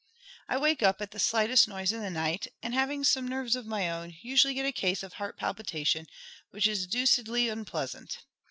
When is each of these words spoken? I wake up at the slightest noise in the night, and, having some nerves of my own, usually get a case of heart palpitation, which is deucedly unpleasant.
I 0.49 0.57
wake 0.57 0.81
up 0.81 0.99
at 0.99 1.11
the 1.11 1.19
slightest 1.19 1.67
noise 1.67 1.91
in 1.91 2.01
the 2.01 2.09
night, 2.09 2.47
and, 2.63 2.73
having 2.73 3.03
some 3.03 3.27
nerves 3.27 3.55
of 3.55 3.67
my 3.67 3.87
own, 3.87 4.15
usually 4.23 4.55
get 4.55 4.65
a 4.65 4.71
case 4.71 5.03
of 5.03 5.13
heart 5.13 5.37
palpitation, 5.37 6.07
which 6.49 6.65
is 6.65 6.87
deucedly 6.87 7.49
unpleasant. 7.49 8.17